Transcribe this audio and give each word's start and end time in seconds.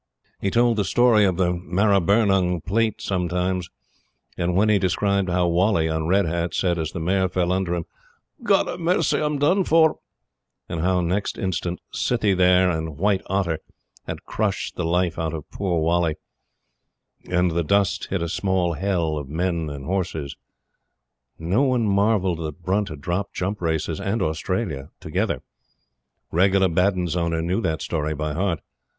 He 0.39 0.49
told 0.49 0.77
the 0.77 0.83
story 0.83 1.25
of 1.25 1.37
the 1.37 1.51
Maribyrnong 1.53 2.61
Plate 2.65 2.99
sometimes; 2.99 3.69
and 4.35 4.55
when 4.55 4.67
he 4.67 4.79
described 4.79 5.29
how 5.29 5.47
Whalley 5.47 5.89
on 5.89 6.07
Red 6.07 6.25
Hat, 6.25 6.55
said, 6.55 6.79
as 6.79 6.91
the 6.91 6.99
mare 6.99 7.29
fell 7.29 7.51
under 7.51 7.75
him: 7.75 7.85
"God 8.41 8.67
ha' 8.67 8.79
mercy, 8.81 9.19
I'm 9.19 9.37
done 9.37 9.63
for!" 9.63 9.99
and 10.67 10.81
how, 10.81 11.01
next 11.01 11.37
instant, 11.37 11.81
Sithee 11.93 12.33
There 12.33 12.67
and 12.71 12.97
White 12.97 13.21
Otter 13.27 13.59
had 14.07 14.23
crushed 14.23 14.75
the 14.75 14.85
life 14.85 15.19
out 15.19 15.35
of 15.35 15.47
poor 15.51 15.79
Whalley, 15.79 16.15
and 17.29 17.51
the 17.51 17.63
dust 17.63 18.07
hid 18.09 18.23
a 18.23 18.27
small 18.27 18.73
hell 18.73 19.19
of 19.19 19.29
men 19.29 19.69
and 19.69 19.85
horses, 19.85 20.35
no 21.37 21.61
one 21.61 21.87
marvelled 21.87 22.39
that 22.39 22.63
Brunt 22.63 22.89
had 22.89 23.01
dropped 23.01 23.35
jump 23.35 23.61
races 23.61 23.99
and 24.01 24.23
Australia 24.23 24.89
together. 24.99 25.43
Regula 26.31 26.69
Baddun's 26.69 27.15
owner 27.15 27.43
knew 27.43 27.61
that 27.61 27.83
story 27.83 28.15
by 28.15 28.33
heart. 28.33 28.61